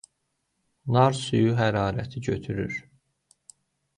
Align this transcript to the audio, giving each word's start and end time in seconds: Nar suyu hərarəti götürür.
Nar 0.95 1.17
suyu 1.17 1.51
hərarəti 1.59 2.23
götürür. 2.29 2.79